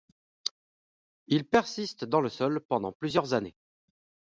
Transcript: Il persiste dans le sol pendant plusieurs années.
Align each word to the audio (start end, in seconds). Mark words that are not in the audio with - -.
Il 1.27 1.45
persiste 1.45 2.05
dans 2.05 2.21
le 2.21 2.29
sol 2.29 2.59
pendant 2.67 2.91
plusieurs 2.91 3.35
années. 3.35 3.53